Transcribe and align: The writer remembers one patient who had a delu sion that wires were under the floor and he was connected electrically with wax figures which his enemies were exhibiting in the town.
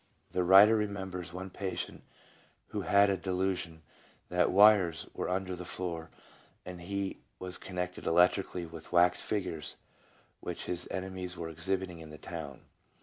The 0.31 0.43
writer 0.43 0.75
remembers 0.75 1.31
one 1.31 1.51
patient 1.51 2.01
who 2.69 2.81
had 2.81 3.11
a 3.11 3.17
delu 3.19 3.55
sion 3.55 3.83
that 4.29 4.49
wires 4.49 5.05
were 5.13 5.29
under 5.29 5.55
the 5.55 5.63
floor 5.63 6.09
and 6.65 6.81
he 6.81 7.19
was 7.37 7.59
connected 7.59 8.07
electrically 8.07 8.65
with 8.65 8.91
wax 8.91 9.21
figures 9.21 9.75
which 10.39 10.65
his 10.65 10.87
enemies 10.89 11.37
were 11.37 11.49
exhibiting 11.49 11.99
in 11.99 12.09
the 12.09 12.17
town. 12.17 12.61